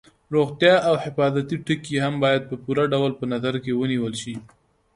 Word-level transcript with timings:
روغتیا 0.35 0.75
او 0.89 0.95
حفاظتي 1.03 1.55
ټکي 1.65 1.95
هم 2.03 2.13
باید 2.23 2.41
په 2.49 2.55
پوره 2.63 2.83
ډول 2.93 3.11
په 3.19 3.25
نظر 3.33 3.53
کې 3.63 3.71
ونیول 3.79 4.13
شي. 4.21 4.35